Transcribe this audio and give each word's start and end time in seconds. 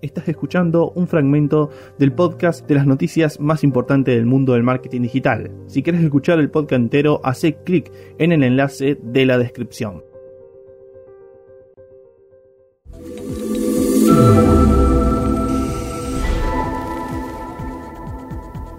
Estás 0.00 0.28
escuchando 0.28 0.92
un 0.92 1.08
fragmento 1.08 1.70
del 1.98 2.12
podcast 2.12 2.64
de 2.68 2.76
las 2.76 2.86
noticias 2.86 3.40
más 3.40 3.64
importantes 3.64 4.14
del 4.14 4.26
mundo 4.26 4.52
del 4.52 4.62
marketing 4.62 5.02
digital. 5.02 5.50
Si 5.66 5.82
quieres 5.82 6.04
escuchar 6.04 6.38
el 6.38 6.50
podcast 6.50 6.80
entero, 6.80 7.20
hace 7.24 7.56
clic 7.64 7.90
en 8.18 8.30
el 8.30 8.44
enlace 8.44 8.96
de 9.02 9.26
la 9.26 9.38
descripción. 9.38 10.07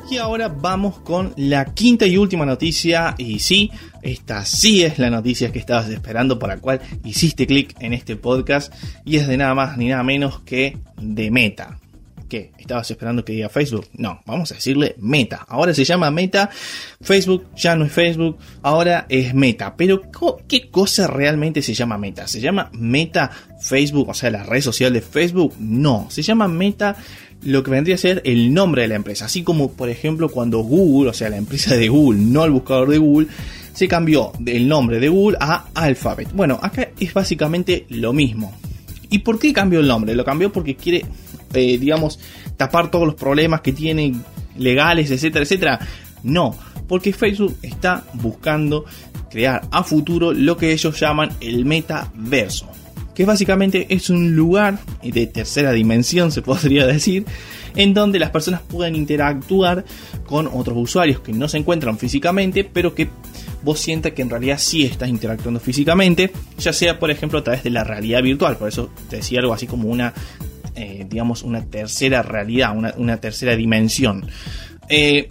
Y 0.10 0.18
ahora 0.18 0.48
vamos 0.48 1.00
con 1.00 1.34
la 1.38 1.66
quinta 1.66 2.08
y 2.08 2.18
última 2.18 2.44
noticia. 2.44 3.14
Y 3.20 3.38
sí, 3.40 3.70
esta 4.02 4.44
sí 4.44 4.82
es 4.82 4.98
la 4.98 5.12
noticia 5.12 5.52
que 5.52 5.60
estabas 5.60 5.88
esperando, 5.90 6.40
por 6.40 6.50
la 6.50 6.58
cual 6.58 6.82
hiciste 7.04 7.46
clic 7.46 7.76
en 7.80 7.94
este 7.94 8.16
podcast. 8.16 8.74
Y 9.06 9.18
es 9.18 9.28
de 9.28 9.38
nada 9.38 9.54
más 9.54 9.78
ni 9.78 9.88
nada 9.88 10.02
menos 10.02 10.40
que 10.40 10.78
de 11.00 11.30
Meta. 11.30 11.78
¿Qué? 12.28 12.52
¿Estabas 12.58 12.90
esperando 12.90 13.24
que 13.24 13.34
diga 13.34 13.50
Facebook? 13.50 13.88
No, 13.94 14.22
vamos 14.26 14.52
a 14.52 14.56
decirle 14.56 14.96
Meta. 14.98 15.46
Ahora 15.48 15.76
se 15.76 15.84
llama 15.84 16.10
Meta. 16.10 16.50
Facebook 17.02 17.46
ya 17.56 17.76
no 17.76 17.86
es 17.86 17.92
Facebook, 17.92 18.38
ahora 18.64 19.06
es 19.10 19.36
Meta. 19.36 19.76
Pero 19.76 20.02
¿qué 20.48 20.72
cosa 20.72 21.06
realmente 21.06 21.62
se 21.62 21.76
llama 21.76 22.00
Meta? 22.00 22.28
¿Se 22.28 22.42
llama 22.42 22.72
Meta 22.74 23.30
Facebook, 23.62 24.10
o 24.10 24.14
sea, 24.16 24.32
la 24.32 24.44
red 24.44 24.62
social 24.62 24.92
de 24.92 25.02
Facebook? 25.02 25.54
No, 25.60 26.08
se 26.10 26.24
llama 26.24 26.48
Meta 26.48 26.96
lo 27.44 27.64
que 27.64 27.72
vendría 27.72 27.96
a 27.96 27.98
ser 27.98 28.22
el 28.26 28.54
nombre 28.54 28.84
de 28.84 28.90
la 28.90 28.96
empresa. 28.96 29.26
Así 29.26 29.44
como, 29.44 29.72
por 29.72 29.90
ejemplo, 29.90 30.30
cuando 30.30 30.60
Google, 30.60 31.10
o 31.10 31.14
sea, 31.14 31.30
la 31.30 31.38
empresa 31.38 31.76
de 31.76 31.88
Google, 31.88 32.20
no 32.20 32.44
el 32.46 32.52
buscador 32.52 32.90
de 32.90 32.98
Google, 32.98 33.28
se 33.74 33.88
cambió 33.88 34.32
del 34.40 34.68
nombre 34.68 35.00
de 35.00 35.10
Google 35.10 35.38
a 35.40 35.68
Alphabet. 35.74 36.30
Bueno, 36.34 36.60
acá 36.62 36.90
es 37.00 37.14
básicamente 37.14 37.86
lo 37.90 38.14
mismo. 38.14 38.54
¿Y 39.10 39.20
por 39.20 39.40
qué 39.40 39.54
cambió 39.54 39.80
el 39.80 39.88
nombre? 39.88 40.14
Lo 40.16 40.26
cambió 40.26 40.52
porque 40.52 40.76
quiere, 40.76 41.06
eh, 41.54 41.78
digamos, 41.78 42.20
tapar 42.58 42.92
todos 42.92 43.06
los 43.06 43.16
problemas 43.16 43.62
que 43.62 43.74
tiene 43.74 44.14
legales, 44.58 45.10
etcétera, 45.10 45.44
etcétera. 45.44 45.80
No, 46.24 46.56
porque 46.88 47.14
Facebook 47.14 47.58
está 47.62 48.04
buscando 48.14 48.86
crear 49.32 49.62
a 49.72 49.84
futuro 49.84 50.34
lo 50.34 50.58
que 50.58 50.74
ellos 50.74 51.00
llaman 51.00 51.30
el 51.40 51.66
metaverso 51.66 52.70
que 53.20 53.26
básicamente 53.26 53.86
es 53.90 54.10
un 54.10 54.34
lugar 54.34 54.80
de 55.04 55.28
tercera 55.28 55.74
dimensión, 55.74 56.32
se 56.32 56.42
podría 56.50 56.88
decir, 56.88 57.26
en 57.76 57.94
donde 57.94 58.18
las 58.18 58.30
personas 58.30 58.62
pueden 58.62 58.96
interactuar 58.96 59.84
con 60.26 60.48
otros 60.48 60.78
usuarios 60.78 61.20
que 61.20 61.34
no 61.34 61.50
se 61.50 61.58
encuentran 61.58 61.98
físicamente, 61.98 62.64
pero 62.64 62.96
que 62.96 63.10
vos 63.62 63.78
sientas 63.78 64.14
que 64.14 64.22
en 64.22 64.30
realidad 64.30 64.58
sí 64.58 64.86
estás 64.86 65.10
interactuando 65.10 65.60
físicamente, 65.60 66.32
ya 66.60 66.72
sea 66.72 66.98
por 66.98 67.12
ejemplo 67.12 67.40
a 67.40 67.44
través 67.44 67.62
de 67.62 67.72
la 67.72 67.84
realidad 67.84 68.24
virtual, 68.24 68.56
por 68.56 68.70
eso 68.70 68.90
te 69.10 69.18
decía 69.18 69.42
algo 69.42 69.54
así 69.54 69.68
como 69.68 69.90
una, 69.90 70.14
eh, 70.76 71.06
digamos, 71.10 71.44
una 71.44 71.66
tercera 71.66 72.22
realidad, 72.22 72.74
una, 72.96 73.18
tercera 73.18 73.54
dimensión. 73.58 74.28
Eh, 74.88 75.28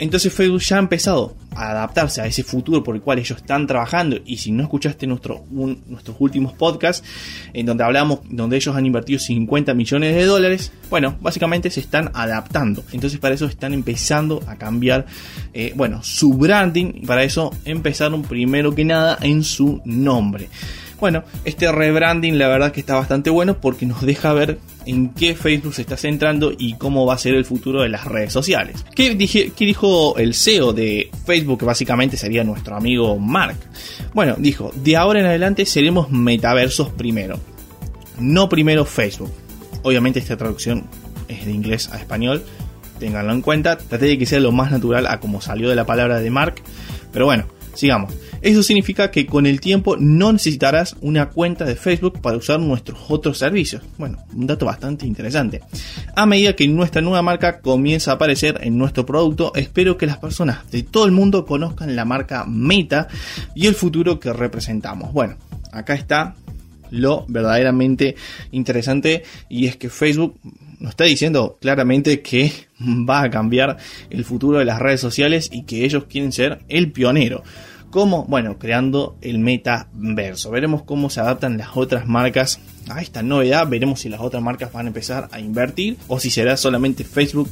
entonces 0.00 0.32
Facebook 0.32 0.62
ya 0.62 0.74
ha 0.74 0.80
empezado 0.80 1.36
adaptarse 1.58 2.20
a 2.20 2.26
ese 2.26 2.42
futuro 2.42 2.82
por 2.82 2.94
el 2.94 3.02
cual 3.02 3.18
ellos 3.18 3.38
están 3.38 3.66
trabajando. 3.66 4.18
Y 4.24 4.36
si 4.36 4.52
no 4.52 4.62
escuchaste 4.62 5.06
nuestro, 5.06 5.44
nuestros 5.50 6.16
últimos 6.18 6.52
podcasts, 6.52 7.06
en 7.52 7.66
donde 7.66 7.84
hablamos, 7.84 8.20
donde 8.28 8.56
ellos 8.56 8.74
han 8.76 8.86
invertido 8.86 9.18
50 9.18 9.74
millones 9.74 10.14
de 10.14 10.24
dólares, 10.24 10.72
bueno, 10.90 11.16
básicamente 11.20 11.70
se 11.70 11.80
están 11.80 12.10
adaptando. 12.14 12.84
Entonces 12.92 13.18
para 13.18 13.34
eso 13.34 13.46
están 13.46 13.74
empezando 13.74 14.42
a 14.46 14.56
cambiar, 14.56 15.06
eh, 15.52 15.72
bueno, 15.74 16.02
su 16.02 16.34
branding. 16.34 16.92
Y 17.02 17.06
para 17.06 17.24
eso 17.24 17.50
empezaron 17.64 18.22
primero 18.22 18.74
que 18.74 18.84
nada 18.84 19.18
en 19.20 19.42
su 19.42 19.80
nombre. 19.84 20.48
Bueno, 21.00 21.22
este 21.44 21.70
rebranding 21.70 22.38
la 22.38 22.48
verdad 22.48 22.72
que 22.72 22.80
está 22.80 22.96
bastante 22.96 23.30
bueno 23.30 23.60
porque 23.60 23.86
nos 23.86 24.02
deja 24.02 24.32
ver 24.32 24.58
en 24.84 25.10
qué 25.10 25.36
Facebook 25.36 25.74
se 25.74 25.82
está 25.82 25.96
centrando 25.96 26.52
y 26.56 26.74
cómo 26.74 27.06
va 27.06 27.14
a 27.14 27.18
ser 27.18 27.34
el 27.34 27.44
futuro 27.44 27.82
de 27.82 27.88
las 27.88 28.04
redes 28.04 28.32
sociales. 28.32 28.84
¿Qué, 28.96 29.14
dijo 29.14 30.18
el 30.18 30.34
CEO 30.34 30.72
de 30.72 31.10
Facebook, 31.24 31.60
que 31.60 31.66
básicamente 31.66 32.16
sería 32.16 32.42
nuestro 32.42 32.74
amigo 32.74 33.16
Mark? 33.18 33.56
Bueno, 34.12 34.34
dijo, 34.38 34.72
de 34.74 34.96
ahora 34.96 35.20
en 35.20 35.26
adelante 35.26 35.66
seremos 35.66 36.10
metaversos 36.10 36.88
primero, 36.90 37.38
no 38.18 38.48
primero 38.48 38.84
Facebook. 38.84 39.32
Obviamente 39.82 40.18
esta 40.18 40.36
traducción 40.36 40.84
es 41.28 41.46
de 41.46 41.52
inglés 41.52 41.90
a 41.92 41.98
español, 41.98 42.42
ténganlo 42.98 43.32
en 43.32 43.42
cuenta, 43.42 43.78
traté 43.78 44.06
de 44.06 44.18
que 44.18 44.26
sea 44.26 44.40
lo 44.40 44.50
más 44.50 44.72
natural 44.72 45.06
a 45.06 45.20
como 45.20 45.40
salió 45.40 45.68
de 45.68 45.76
la 45.76 45.86
palabra 45.86 46.18
de 46.18 46.30
Mark, 46.30 46.56
pero 47.12 47.26
bueno, 47.26 47.44
sigamos. 47.74 48.12
Eso 48.42 48.62
significa 48.62 49.10
que 49.10 49.26
con 49.26 49.46
el 49.46 49.60
tiempo 49.60 49.96
no 49.98 50.32
necesitarás 50.32 50.96
una 51.00 51.30
cuenta 51.30 51.64
de 51.64 51.76
Facebook 51.76 52.20
para 52.20 52.36
usar 52.36 52.60
nuestros 52.60 52.98
otros 53.08 53.38
servicios. 53.38 53.82
Bueno, 53.96 54.18
un 54.34 54.46
dato 54.46 54.66
bastante 54.66 55.06
interesante. 55.06 55.60
A 56.14 56.26
medida 56.26 56.54
que 56.54 56.68
nuestra 56.68 57.02
nueva 57.02 57.22
marca 57.22 57.60
comienza 57.60 58.12
a 58.12 58.14
aparecer 58.14 58.60
en 58.62 58.78
nuestro 58.78 59.04
producto, 59.04 59.52
espero 59.54 59.96
que 59.96 60.06
las 60.06 60.18
personas 60.18 60.70
de 60.70 60.82
todo 60.82 61.06
el 61.06 61.12
mundo 61.12 61.44
conozcan 61.46 61.96
la 61.96 62.04
marca 62.04 62.44
Meta 62.46 63.08
y 63.54 63.66
el 63.66 63.74
futuro 63.74 64.18
que 64.20 64.32
representamos. 64.32 65.12
Bueno, 65.12 65.36
acá 65.72 65.94
está 65.94 66.34
lo 66.90 67.26
verdaderamente 67.28 68.16
interesante 68.50 69.22
y 69.48 69.66
es 69.66 69.76
que 69.76 69.90
Facebook 69.90 70.38
nos 70.78 70.90
está 70.90 71.04
diciendo 71.04 71.58
claramente 71.60 72.20
que 72.20 72.52
va 72.80 73.22
a 73.22 73.30
cambiar 73.30 73.76
el 74.10 74.24
futuro 74.24 74.58
de 74.58 74.64
las 74.64 74.78
redes 74.78 75.00
sociales 75.00 75.48
y 75.52 75.64
que 75.64 75.84
ellos 75.84 76.04
quieren 76.08 76.32
ser 76.32 76.60
el 76.68 76.92
pionero. 76.92 77.42
¿Cómo? 77.90 78.24
Bueno, 78.24 78.58
creando 78.58 79.16
el 79.22 79.38
metaverso. 79.38 80.50
Veremos 80.50 80.82
cómo 80.82 81.08
se 81.08 81.20
adaptan 81.20 81.56
las 81.56 81.70
otras 81.74 82.06
marcas 82.06 82.60
a 82.90 83.00
esta 83.00 83.22
novedad. 83.22 83.66
Veremos 83.66 84.00
si 84.00 84.10
las 84.10 84.20
otras 84.20 84.42
marcas 84.42 84.72
van 84.72 84.86
a 84.86 84.88
empezar 84.88 85.28
a 85.32 85.40
invertir 85.40 85.96
o 86.06 86.20
si 86.20 86.30
será 86.30 86.58
solamente 86.58 87.04
Facebook 87.04 87.48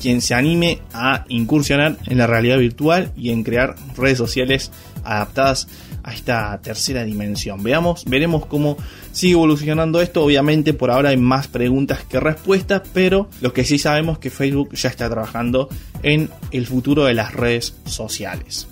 quien 0.00 0.20
se 0.20 0.34
anime 0.34 0.80
a 0.92 1.24
incursionar 1.28 1.96
en 2.06 2.18
la 2.18 2.28
realidad 2.28 2.58
virtual 2.58 3.12
y 3.16 3.30
en 3.30 3.42
crear 3.42 3.74
redes 3.96 4.18
sociales 4.18 4.70
adaptadas 5.02 5.66
a 6.04 6.14
esta 6.14 6.60
tercera 6.62 7.02
dimensión. 7.04 7.62
Veamos, 7.62 8.04
veremos 8.04 8.46
cómo 8.46 8.76
sigue 9.10 9.32
evolucionando 9.32 10.00
esto. 10.00 10.24
Obviamente 10.24 10.72
por 10.72 10.92
ahora 10.92 11.10
hay 11.10 11.16
más 11.16 11.48
preguntas 11.48 12.04
que 12.04 12.20
respuestas, 12.20 12.82
pero 12.94 13.28
lo 13.40 13.52
que 13.52 13.64
sí 13.64 13.78
sabemos 13.78 14.14
es 14.14 14.20
que 14.20 14.30
Facebook 14.30 14.72
ya 14.74 14.88
está 14.88 15.10
trabajando 15.10 15.68
en 16.04 16.30
el 16.52 16.66
futuro 16.66 17.04
de 17.04 17.14
las 17.14 17.34
redes 17.34 17.74
sociales. 17.86 18.68